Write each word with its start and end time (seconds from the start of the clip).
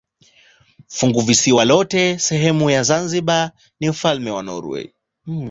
Funguvisiwa 0.87 1.65
lote 1.65 2.13
ni 2.13 2.19
sehemu 2.19 2.69
ya 2.69 3.51
ufalme 3.91 4.31
wa 4.31 4.43
Norwei. 4.43 4.93